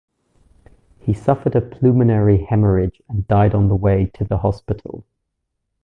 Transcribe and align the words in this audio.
He 1.01 1.13
suffered 1.13 1.55
a 1.55 1.61
pulmonary 1.61 2.43
hemorrhage 2.45 3.03
and 3.07 3.27
died 3.27 3.53
on 3.53 3.67
the 3.67 3.75
way 3.75 4.07
to 4.15 4.25
the 4.25 4.39
hospital. 4.39 5.05